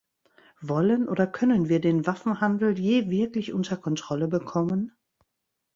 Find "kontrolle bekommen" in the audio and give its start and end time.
3.77-4.93